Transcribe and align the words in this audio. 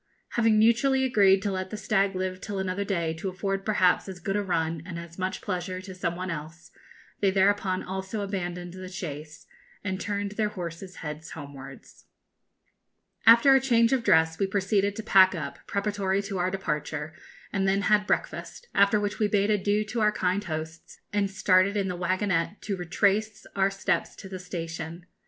Having 0.29 0.57
mutually 0.57 1.03
agreed 1.03 1.43
to 1.43 1.51
let 1.51 1.69
the 1.69 1.77
stag 1.77 2.15
live 2.15 2.41
till 2.41 2.57
another 2.57 2.83
day 2.83 3.13
to 3.13 3.29
afford 3.29 3.63
perhaps 3.63 4.09
as 4.09 4.19
good 4.19 4.35
a 4.35 4.41
run 4.41 4.81
and 4.83 4.97
as 4.97 5.19
much 5.19 5.41
pleasure 5.41 5.79
to 5.79 5.93
some 5.93 6.15
one 6.15 6.31
else, 6.31 6.71
they 7.19 7.29
thereupon 7.29 7.83
also 7.83 8.21
abandoned 8.21 8.73
the 8.73 8.89
chase, 8.89 9.45
and 9.83 10.01
turned 10.01 10.31
their 10.31 10.49
horses' 10.49 10.95
heads 11.05 11.33
homewards. 11.33 12.05
After 13.27 13.53
a 13.53 13.59
change 13.61 13.93
of 13.93 14.03
dress, 14.03 14.39
we 14.39 14.47
proceeded 14.47 14.95
to 14.95 15.03
pack 15.03 15.35
up, 15.35 15.59
preparatory 15.67 16.23
to 16.23 16.39
our 16.39 16.49
departure, 16.49 17.13
and 17.53 17.67
then 17.67 17.81
had 17.83 18.07
breakfast, 18.07 18.69
after 18.73 18.99
which 18.99 19.19
we 19.19 19.27
bade 19.27 19.51
adieu 19.51 19.85
to 19.85 20.01
our 20.01 20.11
kind 20.11 20.45
hosts, 20.45 20.99
and 21.13 21.29
started 21.29 21.77
in 21.77 21.89
the 21.89 21.95
waggonette 21.95 22.59
to 22.61 22.75
retrace 22.75 23.45
our 23.55 23.69
steps 23.69 24.15
to 24.15 24.27
the 24.27 24.39
station. 24.39 25.05